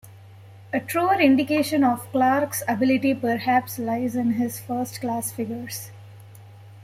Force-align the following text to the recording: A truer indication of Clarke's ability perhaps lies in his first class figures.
A 0.73 0.79
truer 0.79 1.21
indication 1.21 1.83
of 1.83 2.11
Clarke's 2.11 2.63
ability 2.67 3.13
perhaps 3.13 3.77
lies 3.77 4.15
in 4.15 4.31
his 4.31 4.59
first 4.59 4.99
class 4.99 5.31
figures. 5.31 5.91